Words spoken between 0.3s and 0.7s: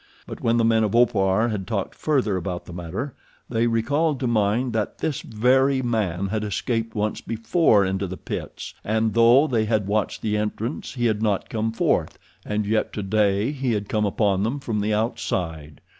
when the